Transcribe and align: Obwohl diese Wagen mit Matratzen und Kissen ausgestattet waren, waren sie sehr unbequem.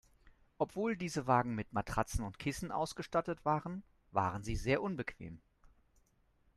Obwohl 0.57 0.97
diese 0.97 1.27
Wagen 1.27 1.53
mit 1.53 1.73
Matratzen 1.73 2.25
und 2.25 2.39
Kissen 2.39 2.71
ausgestattet 2.71 3.45
waren, 3.45 3.83
waren 4.09 4.43
sie 4.43 4.55
sehr 4.55 4.81
unbequem. 4.81 5.39